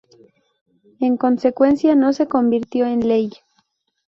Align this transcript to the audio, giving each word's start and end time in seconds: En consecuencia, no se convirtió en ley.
En 0.99 1.15
consecuencia, 1.15 1.93
no 1.93 2.11
se 2.11 2.27
convirtió 2.27 2.87
en 2.87 3.07
ley. 3.07 3.29